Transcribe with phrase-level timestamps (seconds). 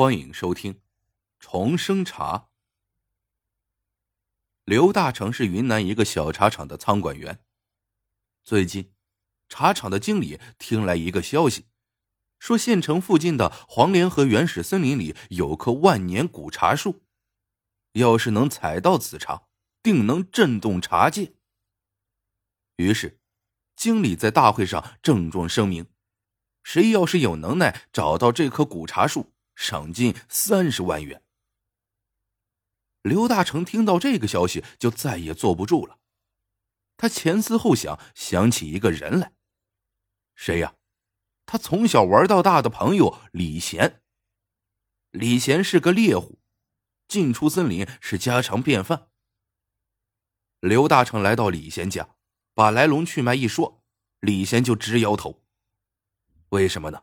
[0.00, 0.74] 欢迎收听
[1.40, 2.38] 《重生茶》。
[4.64, 7.40] 刘大成是云南一个小茶厂的仓管员。
[8.44, 8.92] 最近，
[9.48, 11.66] 茶厂的经理听来一个消息，
[12.38, 17.02] 说县城附近的黄连河原始森林里有棵万年古茶树，
[17.94, 19.48] 要是能采到此茶，
[19.82, 21.34] 定能震动茶界。
[22.76, 23.18] 于是，
[23.74, 25.90] 经理在大会上郑重声明：
[26.62, 31.20] 谁要是有能耐找到这棵古茶树，赏金三十万元。
[33.02, 35.98] 刘大成听到这个消息，就再也坐不住了。
[36.96, 39.32] 他前思后想，想起一个人来。
[40.36, 40.76] 谁呀？
[41.44, 44.00] 他从小玩到大的朋友李贤。
[45.10, 46.38] 李贤是个猎户，
[47.08, 49.08] 进出森林是家常便饭。
[50.60, 52.14] 刘大成来到李贤家，
[52.54, 53.82] 把来龙去脉一说，
[54.20, 55.42] 李贤就直摇头。
[56.50, 57.02] 为什么呢？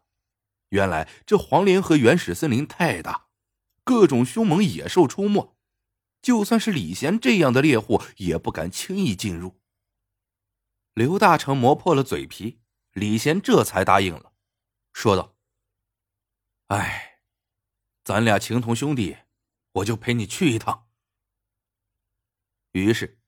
[0.70, 3.28] 原来这黄连和原始森林太大，
[3.84, 5.56] 各种凶猛野兽出没，
[6.22, 9.62] 就算是李贤这样的猎户也不敢轻易进入。
[10.94, 12.62] 刘大成磨破了嘴皮，
[12.94, 14.34] 李贤这才答应了，
[14.94, 15.36] 说道
[16.68, 17.20] ：“哎，
[18.04, 19.18] 咱俩情同兄弟，
[19.74, 20.88] 我就陪你去一趟。”
[22.72, 23.20] 于是，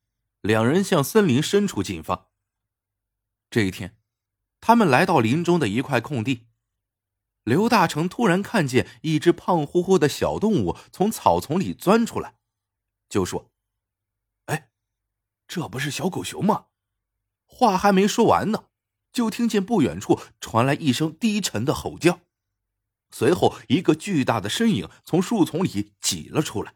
[0.41, 2.29] 两人向森林深处进发。
[3.49, 3.97] 这一天，
[4.59, 6.47] 他们来到林中的一块空地。
[7.47, 12.35] 刘大成突然看见一只胖乎乎的小动物从草丛里钻出来，
[13.07, 13.53] 就说
[14.47, 14.69] ：“哎，
[15.47, 16.65] 这不是小狗熊吗？”
[17.47, 18.65] 话还没说完呢，
[19.13, 22.19] 就听见不远处传来一声低沉的吼叫，
[23.11, 26.75] 随后一个巨大的身影从树丛里挤了出来。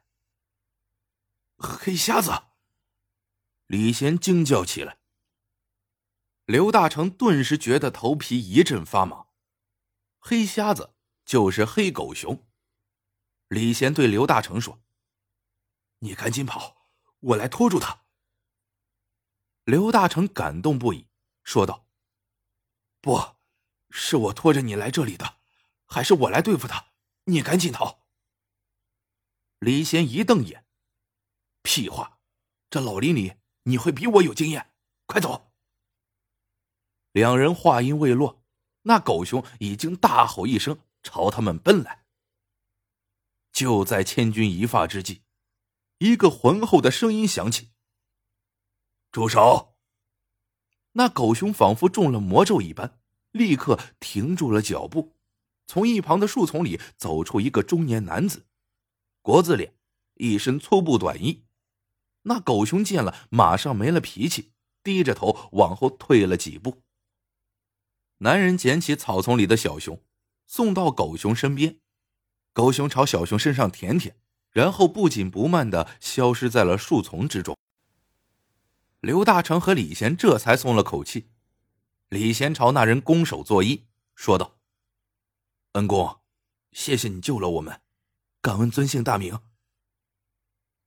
[1.58, 2.31] 黑瞎子！
[3.67, 5.00] 李贤惊叫起来。
[6.45, 9.25] 刘大成顿时觉得头皮一阵发麻。
[10.23, 10.94] 黑瞎子
[11.25, 12.47] 就是黑狗熊。
[13.47, 14.80] 李贤对刘大成说
[16.00, 16.88] ：“你赶紧跑，
[17.19, 18.05] 我来拖住他。”
[19.66, 21.07] 刘大成感动不已，
[21.44, 21.88] 说道
[23.01, 23.35] ：“不，
[23.90, 25.40] 是我拖着你来这里的，
[25.88, 26.94] 还是我来对付他？
[27.24, 28.06] 你赶紧逃。”
[29.57, 30.68] 李贤一瞪眼
[31.63, 32.19] ：“屁话！
[32.69, 34.72] 这老林里你会比我有经验，
[35.07, 35.51] 快走！”
[37.12, 38.41] 两人话音未落。
[38.84, 42.03] 那狗熊已经大吼一声，朝他们奔来。
[43.52, 45.22] 就在千钧一发之际，
[46.00, 47.69] 一个浑厚的声音响起
[49.12, 49.75] ：“住手！”
[50.94, 53.00] 那狗熊仿佛中了魔咒一般，
[53.31, 55.16] 立刻停住了脚步。
[55.68, 58.46] 从一旁的树丛里走出一个中年男子，
[59.22, 59.75] 国字脸，
[60.16, 61.46] 一身粗布短衣。
[62.24, 64.52] 那狗熊见了，马上没了脾气，
[64.84, 66.81] 低着头往后退了几步。
[68.23, 69.99] 男人捡起草丛里的小熊，
[70.45, 71.79] 送到狗熊身边。
[72.53, 74.15] 狗熊朝小熊身上舔舔，
[74.51, 77.57] 然后不紧不慢的消失在了树丛之中。
[78.99, 81.31] 刘大成和李贤这才松了口气。
[82.09, 84.59] 李贤朝那人拱手作揖，说道
[85.73, 86.19] ：“恩公，
[86.73, 87.81] 谢谢你救了我们，
[88.39, 89.39] 敢问尊姓大名？”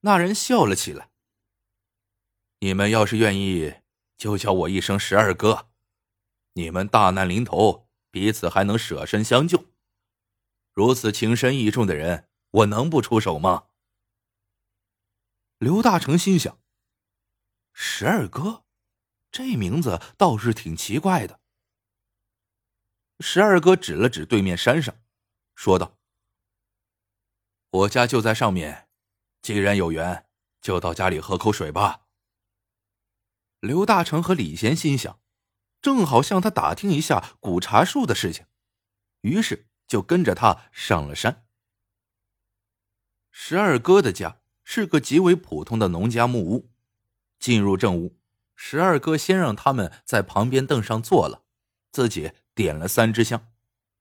[0.03, 1.11] 那人笑了起来
[2.61, 3.75] ：“你们要是愿意，
[4.17, 5.71] 就叫我一声十二哥。”
[6.55, 9.65] 你们大难临头，彼此还能舍身相救，
[10.73, 13.69] 如此情深义重的人，我能不出手吗？
[15.59, 16.61] 刘大成心想
[17.75, 18.65] ：“十二哥，
[19.33, 21.41] 这名字倒是挺奇怪的。”
[23.19, 24.97] 十二哥指了指对面山上，
[25.57, 25.99] 说道
[27.71, 28.89] ：“我家就在上面，
[29.43, 30.29] 既然有缘，
[30.61, 32.07] 就到家里喝口水吧。”
[33.59, 35.24] 刘大成和李贤心想。
[35.85, 38.47] 正好向他打听一下古茶树的事情，
[39.21, 41.45] 于是就跟着他上了山。
[43.31, 46.71] 十二哥的家是个极为普通的农家木屋。
[47.39, 48.17] 进入正屋，
[48.57, 51.43] 十二哥先让他们在旁边凳上坐了，
[51.93, 53.49] 自己点了三支香，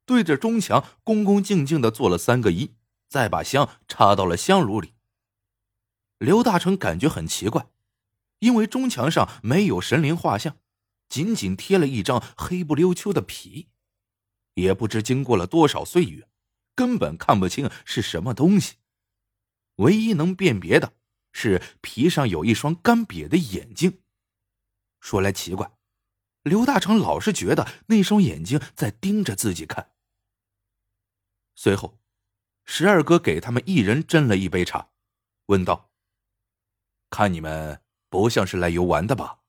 [0.05, 2.75] 对着钟墙恭恭敬敬的做了三个揖，
[3.09, 4.93] 再把香插到了香炉里。
[6.17, 7.67] 刘大成感觉很奇怪，
[8.39, 10.55] 因为钟墙上没有神灵画像。
[11.13, 13.69] 仅仅贴了一张黑不溜秋的皮，
[14.55, 16.27] 也不知经过了多少岁月，
[16.73, 18.77] 根本看不清是什么东西。
[19.75, 20.95] 唯一能辨别的
[21.31, 24.01] 是皮上有一双干瘪的眼睛。
[25.01, 25.77] 说来奇怪，
[26.41, 29.91] 刘大成老是觉得那双眼睛在盯着自己看。
[31.53, 31.99] 随后，
[32.65, 34.89] 十二哥给他们一人斟了一杯茶，
[35.45, 35.91] 问道
[37.11, 39.41] ：“看你们不像是来游玩的吧？”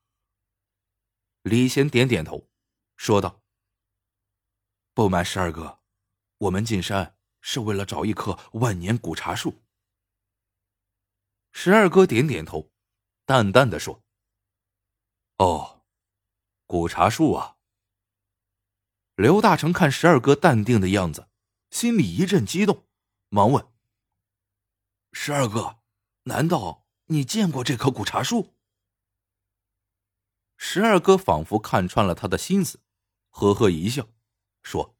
[1.45, 2.49] 李贤点点头，
[2.97, 3.43] 说道
[4.95, 5.79] ：“不瞒十二哥，
[6.39, 9.61] 我们进山是为了找一棵万年古茶树。
[11.51, 12.71] 十二哥点点头，
[13.27, 14.03] 淡淡的说
[15.37, 15.85] ：“哦，
[16.65, 17.57] 古茶树啊。”
[19.13, 21.29] 刘大成看十二哥淡定的样子，
[21.69, 22.87] 心里一阵激动，
[23.29, 23.71] 忙问
[25.13, 25.77] ：“十二哥，
[26.23, 28.53] 难道你见过这棵古茶树？”
[30.57, 32.79] 十二哥仿佛看穿了他的心思，
[33.29, 34.07] 呵呵一笑，
[34.63, 34.95] 说：“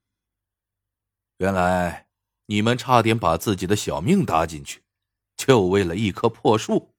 [1.37, 2.07] 原来
[2.47, 4.83] 你们差点把自己的小命搭进去，
[5.37, 6.93] 就为了一棵破树。”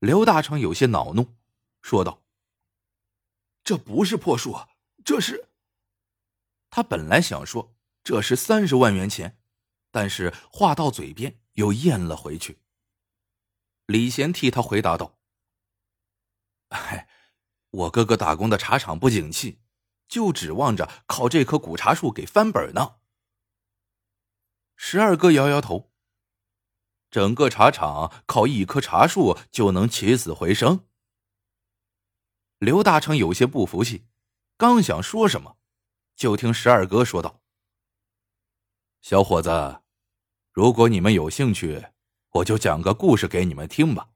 [0.00, 1.34] 刘大成有些恼怒，
[1.82, 2.22] 说道
[3.64, 4.56] ：“这不是破树。”
[5.04, 5.48] 这是，
[6.68, 7.74] 他本来想说
[8.04, 9.38] 这是三十万元钱，
[9.90, 12.58] 但是话到嘴边又咽了回去。
[13.86, 15.17] 李贤替他回答道：“，
[17.78, 19.60] 我哥哥打工的茶厂不景气，
[20.08, 22.96] 就指望着靠这棵古茶树给翻本呢。”
[24.76, 25.92] 十二哥摇摇头
[27.10, 30.86] ：“整个茶厂靠一棵茶树就能起死回生？”
[32.58, 34.06] 刘大成有些不服气。
[34.56, 35.56] 刚想说什么，
[36.16, 37.40] 就听十二哥说道
[39.00, 39.82] ：“小伙子，
[40.52, 41.86] 如果你们有兴趣，
[42.30, 44.10] 我就讲个故事给你们听吧。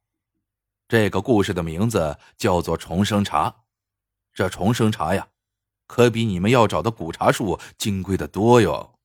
[0.93, 3.65] 这个故事的名字叫做重生茶。
[4.35, 5.29] 这重生茶呀，
[5.87, 8.99] 可比你们要找的古茶树金贵的多哟。”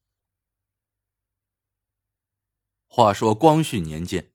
[2.91, 4.33] 话说光绪年间，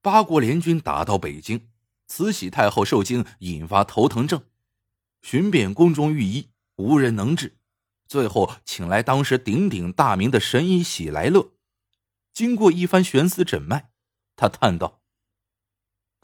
[0.00, 1.68] 八国联军打到北京，
[2.06, 4.42] 慈禧太后受惊，引发头疼症。
[5.20, 7.58] 寻遍宫中御医，无人能治，
[8.08, 11.52] 最后请来当时鼎鼎大名的神医喜来乐。
[12.32, 13.90] 经过一番悬丝诊脉，
[14.34, 15.00] 他叹道：“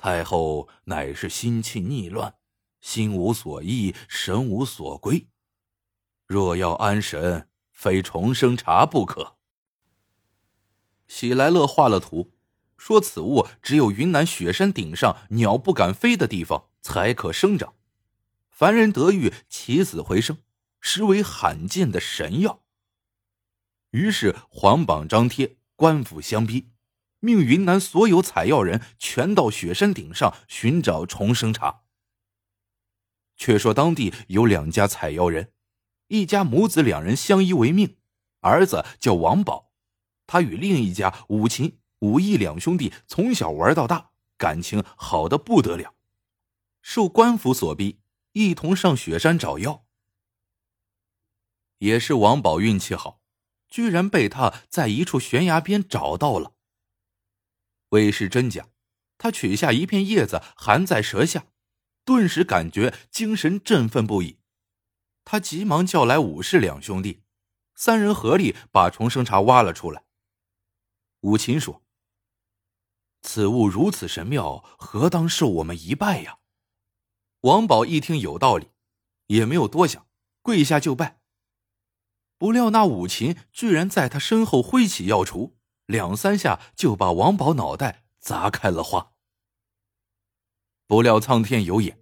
[0.03, 2.37] 太后乃是心气逆乱，
[2.81, 5.29] 心无所依，神无所归。
[6.27, 9.37] 若要安神，非重生茶不可。”
[11.07, 12.33] 喜来乐画了图，
[12.79, 17.75] 说此物只有云南雪山顶上鸟不敢飞的地方才可生长。
[18.49, 20.39] 凡人得遇起死回生，
[20.81, 22.63] 实为罕见的神药。
[23.91, 26.70] 于是皇榜张贴，官府相逼，
[27.21, 31.83] 命云南所有采药人全到雪山顶上寻找重生茶。
[33.37, 35.53] 却说当地有两家采药人，
[36.09, 37.97] 一家母子两人相依为命，
[38.41, 39.73] 儿子叫王宝，
[40.27, 45.95] 他与另一家武秦、武义两兄弟从小玩到大，感情好的不得了，
[46.83, 48.01] 受官府所逼。
[48.33, 49.87] 一同上雪山找药，
[51.79, 53.21] 也是王宝运气好，
[53.69, 56.55] 居然被他在一处悬崖边找到了。
[57.91, 58.69] 未是真假，
[59.19, 61.47] 他取下一片叶子含在舌下，
[62.05, 64.39] 顿时感觉精神振奋不已。
[65.25, 67.23] 他急忙叫来武士两兄弟，
[67.75, 70.05] 三人合力把重生茶挖了出来。
[71.21, 71.83] 武琴说
[73.23, 76.39] ：“此物如此神妙，何当受我们一拜呀？”
[77.43, 78.71] 王宝一听有道理，
[79.27, 80.07] 也没有多想，
[80.43, 81.21] 跪下就拜。
[82.39, 85.53] 不料那武琴居然在他身后挥起药锄，
[85.91, 89.13] 两三下就把王宝脑袋砸开了花。
[90.87, 91.99] 不料苍天有眼，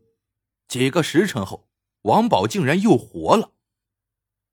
[0.69, 1.71] 几个时辰后，
[2.03, 3.53] 王宝竟然又活了。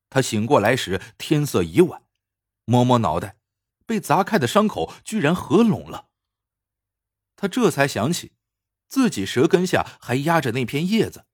[0.10, 2.04] 他醒过来时，天色已晚，
[2.64, 3.38] 摸摸脑袋，
[3.86, 6.08] 被砸开的伤口居然合拢了。
[7.36, 8.32] 他这才想起。
[8.88, 11.26] 自己舌根下还压着那片叶子，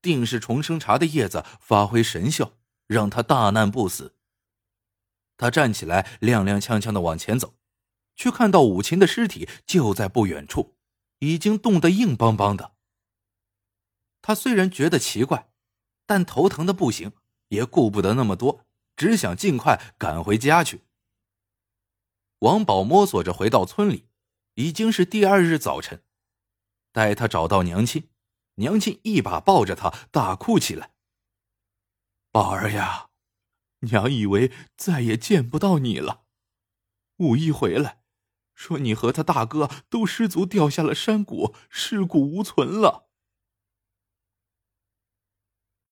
[0.00, 2.52] 定是重生茶的叶子发挥神效，
[2.86, 4.16] 让他大难不死。
[5.42, 7.56] 他站起来，踉踉跄跄的往前走，
[8.14, 10.76] 却看到武琴的尸体就在不远处，
[11.18, 12.76] 已经冻得硬邦邦的。
[14.20, 15.50] 他虽然觉得奇怪，
[16.06, 17.10] 但头疼的不行，
[17.48, 18.64] 也顾不得那么多，
[18.96, 20.84] 只想尽快赶回家去。
[22.38, 24.06] 王宝摸索着回到村里，
[24.54, 26.04] 已经是第二日早晨。
[26.92, 28.08] 待他找到娘亲，
[28.54, 30.92] 娘亲一把抱着他，大哭起来
[32.30, 33.08] ：“宝儿呀，
[33.82, 36.22] 娘以为再也见不到你了。
[37.18, 38.02] 五一回来，
[38.54, 43.10] 说你和他大哥都失足掉下了山谷，尸骨无存了。”